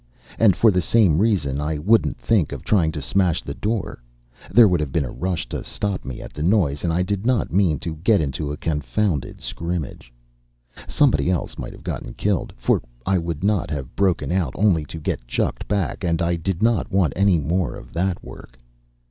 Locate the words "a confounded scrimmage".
8.51-10.11